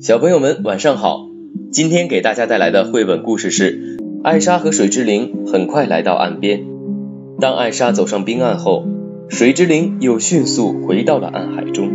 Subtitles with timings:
[0.00, 1.26] 小朋友们晚上好，
[1.72, 6.64] 今天给大家带来的绘本故事是艾莎和水之灵很快来到岸边。
[7.40, 8.86] 当艾莎走上冰岸后，
[9.28, 11.90] 水之灵又迅速回到了暗海中。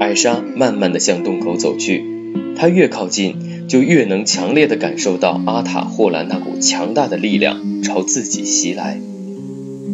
[0.00, 2.04] 艾莎慢慢的向洞口走去，
[2.56, 9.00] 她越靠近，就越能强烈的感受到阿塔霍兰那股强大的力量朝自己袭来。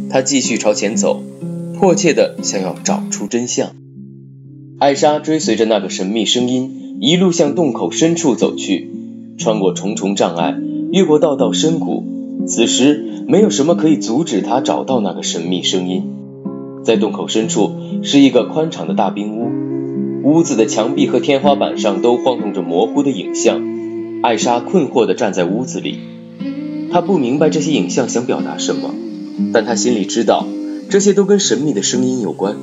[0.09, 1.23] 她继续朝前走，
[1.79, 3.73] 迫切的想要找出真相。
[4.79, 6.99] 艾莎追随着那个神秘声音。
[7.01, 8.89] 一路向洞口深处走去，
[9.37, 10.57] 穿过重重障碍，
[10.93, 12.05] 越过道道深谷。
[12.47, 16.05] 此时，没有什么可以阻止她找到那个神秘声音。
[16.85, 19.51] 在洞口深处是一个宽敞的大冰屋，
[20.23, 23.61] 屋子的墙壁和天花板上都晃动着模糊的影像。
[24.23, 25.99] 艾莎困惑地站在屋子里，
[26.91, 28.95] 她不明白这些影像想表达什么，
[29.53, 30.47] 但她心里知道，
[30.89, 32.57] 这些都跟神秘的声音有关。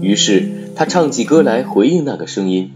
[0.00, 2.70] 于是，她唱起歌来回应那个声音。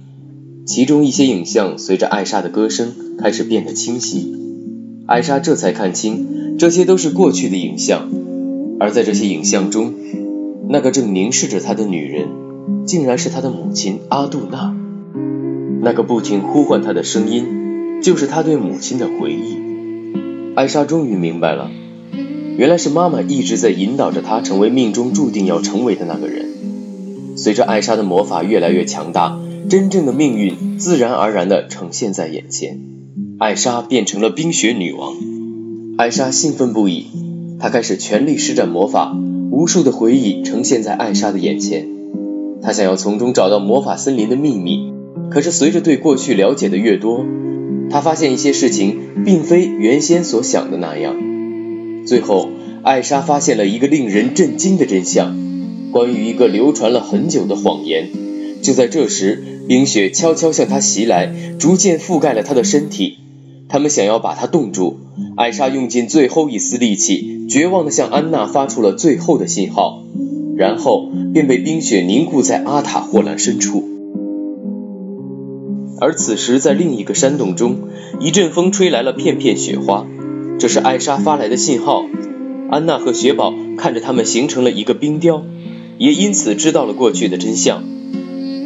[0.67, 4.35] 其中一些影像随着艾莎的歌声开始变得清晰，
[5.07, 8.09] 艾莎这才看清，这些都是过去的影像，
[8.81, 9.95] 而在这些影像中，
[10.69, 12.29] 那个正凝视着她的女人，
[12.85, 14.77] 竟然是她的母亲阿杜娜。
[15.83, 19.57] 那个不停呼唤她的声音，就是她对母亲的回忆。
[20.57, 21.71] 艾莎终于明白了，
[22.59, 26.47] 原来是妈妈一直在引导着她成为命中注定要成为的那个人。
[27.37, 29.39] 随着艾莎的魔法越来越强大。
[29.69, 32.79] 真正的命运自然而然地呈现在眼前，
[33.41, 35.17] 艾莎变成了冰雪女王。
[35.99, 37.07] 艾莎兴奋不已，
[37.59, 39.17] 她开始全力施展魔法，
[39.51, 41.89] 无数的回忆呈现在艾莎的眼前。
[42.63, 44.93] 她想要从中找到魔法森林的秘密，
[45.31, 47.25] 可是随着对过去了解的越多，
[47.91, 51.17] 她发现一些事情并非原先所想的那样。
[52.07, 52.49] 最后，
[52.85, 55.37] 艾莎发现了一个令人震惊的真相，
[55.93, 58.09] 关于一个流传了很久的谎言。
[58.63, 63.19] 就在这时，冰雪悄悄向他袭来，逐渐覆盖了他的身体。
[63.69, 64.99] 他们想要把他冻住。
[65.37, 70.03] 艾莎用尽最后一丝力气，绝望地向安娜发出了最后的信号，
[70.57, 73.83] 然后便被冰雪凝固在阿塔霍兰深处。
[75.99, 77.79] 而此时，在另一个山洞中，
[78.21, 80.07] 一阵风吹来了片片雪花，
[80.59, 82.05] 这是艾莎发来的信号。
[82.71, 85.45] 安娜和雪宝看着他们形成了一个冰雕，
[85.99, 87.85] 也因此知道了过去的真相。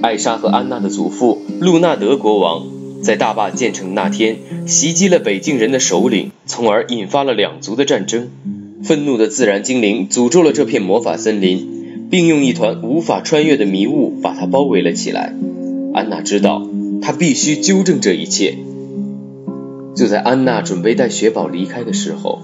[0.02, 2.66] 艾莎和安娜的祖父路纳德国王
[3.02, 8.28] 在大坝建成那天袭击了北境人的首领，从而引发了两族的战争。
[8.82, 15.34] 愤怒的自然精灵诅咒了这片魔法森林，并用一团无法穿越的迷雾把它包围了起来。
[15.92, 16.66] 安娜知道，
[17.02, 18.56] 她必须纠正这一切。
[19.94, 22.40] 就在安娜准备带雪宝离开的时候，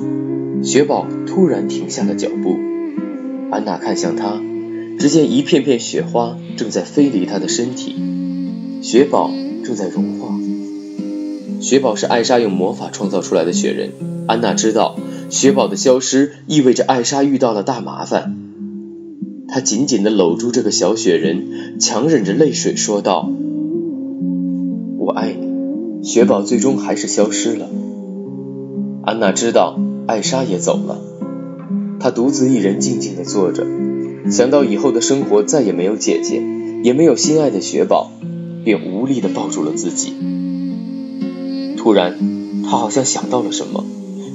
[0.63, 2.59] 雪宝突然停下了脚步。
[3.51, 4.39] 安娜看向他。
[4.99, 7.95] 只见一片片雪花正在飞离他的身体，
[8.83, 9.31] 雪宝
[9.65, 10.39] 正在融化。
[11.61, 13.93] 雪宝是艾莎用魔法创造出来的雪人，
[14.27, 14.97] 安娜知道
[15.31, 18.37] 雪宝的消失意味着艾莎遇到了大麻烦。
[19.49, 23.31] 她紧紧地搂住这个小雪人，强忍着泪水说道
[24.99, 25.47] ：“我爱你。”
[26.07, 27.69] 雪宝最终还是消失了。
[29.03, 31.01] 安娜知道艾莎也走了，
[32.01, 33.67] 她独自一人静静地坐着。
[34.31, 36.43] 想到以后的生活再也没有姐姐，
[36.83, 38.11] 也没有心爱的雪宝，
[38.65, 40.13] 便无力地抱住了自己。
[41.77, 42.19] 突然，
[42.65, 43.85] 他好像想到了什么，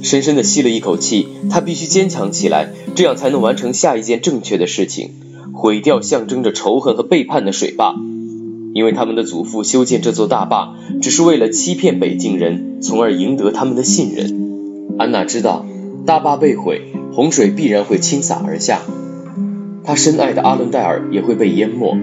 [0.02, 1.28] 深深地吸了一口气。
[1.50, 5.10] 他必须坚强起来，这样才能完成下一件正确的事情——
[5.52, 7.94] 毁掉象征着仇恨和背叛的水坝。
[8.74, 14.96] 因为他们的祖父修建这座大坝，只是为了欺骗北境人，从而赢得他们的信任。
[14.98, 15.66] 安娜知道，
[16.06, 16.80] 大坝被毁，
[17.12, 18.80] 洪水必然会倾洒而下。
[19.84, 21.96] 他深爱的阿伦戴尔也会被淹没，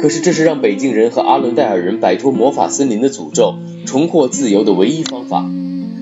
[0.00, 5.50] 可是这是让北境人和阿伦戴尔人摆脱魔法森林的诅咒、重获自由的唯一方法。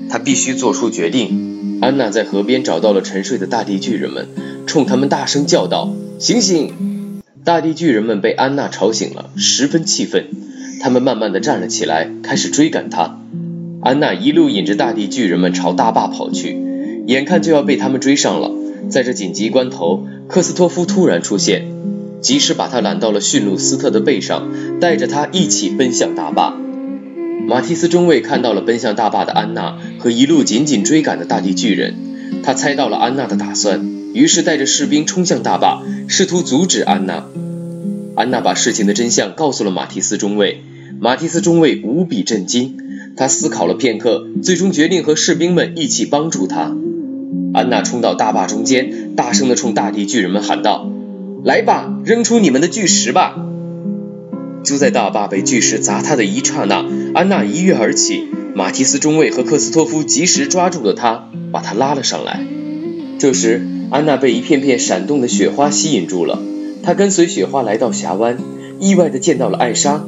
[0.09, 1.79] 他必须做出决定。
[1.81, 4.27] 安娜在河边找到了沉睡的大地巨人们，
[4.65, 10.27] 冲他们大声叫道：“醒醒！”大地巨人们被安娜吵醒了，十分气愤。
[10.81, 13.19] 他们慢慢地站了起来，开始追赶她。
[13.81, 16.57] 安娜一路引着大地巨人们朝大坝跑去，
[17.07, 18.51] 眼看就要被他们追上了。
[18.89, 21.67] 在这紧急关头，克斯托夫突然出现，
[22.21, 24.49] 及时把他揽到了驯鹿斯特的背上，
[24.79, 26.57] 带着他一起奔向大坝。
[27.47, 31.93] 马蒂斯中尉看到了奔向大坝的安娜和一路紧紧追赶的大地巨人，
[32.43, 37.25] 他猜到了安娜的打算，于是带着士兵冲向大坝，试图阻止安娜。
[38.15, 40.63] 安娜把事情的真相告诉了马蒂斯中尉，
[40.99, 42.77] 马蒂斯中尉无比震惊，
[43.15, 46.75] 他思考了片刻，最终决定和士兵们一起帮助他。
[47.53, 50.89] 安娜冲到大坝中间，大声地冲大地巨人们喊道
[51.43, 53.35] ：“来吧，扔出你们的巨石吧！”
[54.65, 58.23] 就在大坝被巨石砸塌的一刹那，安娜一跃而起，
[58.55, 62.45] 马提斯中尉和克斯托夫及时抓住了她，把她拉了上来。
[63.17, 66.41] 这时，安娜被一片片闪动的雪花吸引住了，
[66.83, 68.37] 她跟随雪花来到峡湾，
[68.79, 70.05] 意外地见到了艾莎，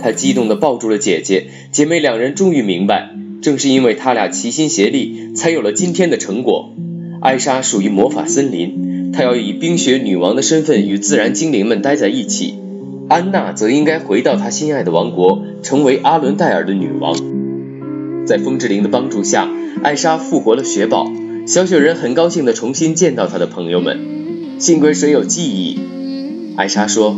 [0.00, 3.10] 她激动地抱住了姐姐，姐妹两人终于明白，
[3.40, 6.72] 正是因为他俩齐心协力，才有了今天的成果。
[7.20, 12.54] 艾莎属于魔法森林，她要以冰雪女王的身份与自然精灵们待在一起。
[13.08, 17.16] 安娜则应该回到她心爱的王国，成为阿伦戴尔的女王。
[18.26, 19.48] 在风之灵的帮助下，
[19.82, 21.10] 艾莎复活了雪宝。
[21.46, 23.98] 小雪人很高兴地重新见到他的朋友们。
[24.58, 25.78] 幸亏谁有记忆，
[26.56, 27.16] 艾莎说。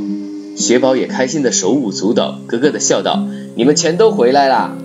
[0.57, 3.27] 雪宝也开心地手舞足蹈，咯咯地笑道
[3.57, 4.77] ：“你们全都回来啦！”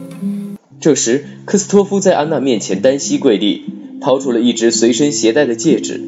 [0.80, 3.66] 这时，克斯托夫在安娜面前单膝跪地，
[4.06, 6.00] 掏出了一只随身携带的戒指。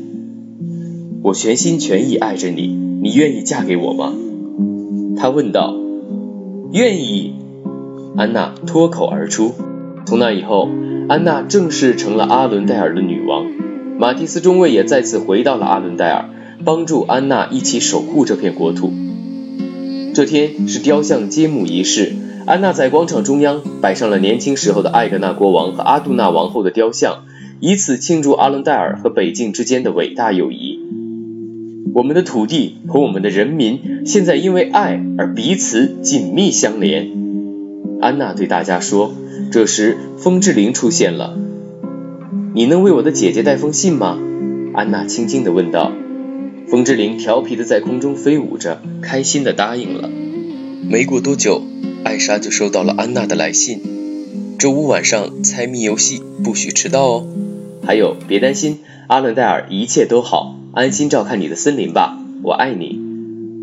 [1.24, 2.68] “我全心全意爱着你，
[3.02, 4.14] 你愿意嫁给我吗？”
[5.18, 5.76] 他问道。
[6.72, 7.34] 愿意，
[8.16, 9.52] 安娜脱口而出。
[10.06, 10.70] 从那以后，
[11.10, 13.48] 安娜正式成了阿伦戴尔的女王。
[13.98, 16.30] 马蒂斯中尉也再次回到了阿伦戴尔，
[16.64, 18.92] 帮助安娜一起守护这片国土。
[20.14, 22.14] 这天是雕像揭幕仪式，
[22.46, 27.24] 安娜在广场中央摆上了年轻时候的艾格纳国王和阿杜娜王后的雕像，
[27.60, 30.80] 以此庆祝阿伦戴尔和北境之间的伟大友谊。
[31.94, 37.10] 我们的土地和我们的人民现在因为爱而彼此紧密相连，
[38.00, 39.14] 安娜对大家说。
[39.52, 41.38] 这时，风之灵出现了。
[42.54, 44.20] 你能为我的姐姐带封信吗？
[44.74, 45.92] 安娜轻轻地问道。
[46.68, 50.10] 风之灵调皮地在空中飞舞着，开心地答应了。
[50.90, 51.62] 没过多久，
[52.04, 53.80] 艾莎就收到了安娜的来信。
[54.60, 57.28] 周五晚上猜谜游戏，不许迟到哦。
[57.88, 60.60] 还有，别担心，阿伦戴尔一切都好。
[60.74, 63.00] 安心照看你的森林吧，我爱你。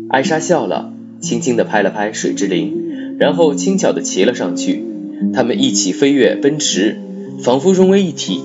[0.09, 0.91] 艾莎笑了，
[1.21, 4.83] 轻轻地拍了拍水之灵，然后轻巧地骑了上去。
[5.31, 6.97] 他们一起飞跃奔驰，
[7.43, 8.41] 仿佛融为一体。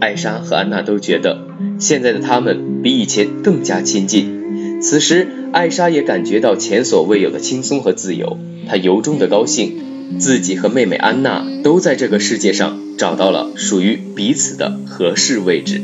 [0.00, 1.46] 艾莎和安娜都觉得，
[1.78, 4.80] 现在的他们比以前更加亲近。
[4.82, 8.36] 此时，艾莎也感觉到前所未有的轻松和自由。
[8.66, 9.76] 她由衷的高兴，
[10.18, 15.82] 自己和妹妹安娜都在这个世界上找到了属于彼此的合适位置。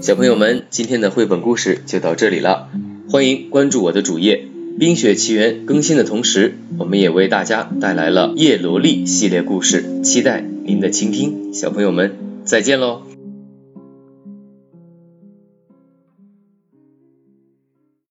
[0.00, 2.68] 小朋友们，今天的绘本故事就到这里了，
[3.08, 4.46] 欢迎关注我的主页
[4.78, 5.60] 《冰雪奇缘》。
[5.64, 11.54] 更新的同时，我们也为大家带来了叶罗丽系列故事，期待您的倾听。
[11.54, 13.11] 小朋友们，再见喽！